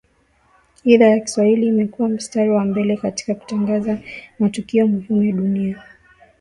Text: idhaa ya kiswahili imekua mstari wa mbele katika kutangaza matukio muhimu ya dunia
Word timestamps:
idhaa 0.83 1.05
ya 1.07 1.19
kiswahili 1.19 1.67
imekua 1.67 2.09
mstari 2.09 2.49
wa 2.49 2.65
mbele 2.65 2.97
katika 2.97 3.35
kutangaza 3.35 3.97
matukio 4.39 4.87
muhimu 4.87 5.23
ya 5.23 5.31
dunia 5.35 5.83